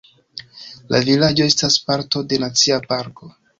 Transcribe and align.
La 0.95 1.01
vilaĝo 1.09 1.47
estas 1.53 1.79
parto 1.91 2.25
de 2.33 2.43
Nacia 2.47 2.83
parko. 2.91 3.33